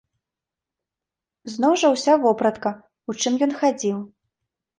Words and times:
Зноў 1.55 1.73
жа 1.81 1.87
ўся 1.97 2.13
вопратка, 2.25 2.69
у 3.11 3.17
чым 3.21 3.33
ён 3.49 3.55
хадзіў. 3.61 3.97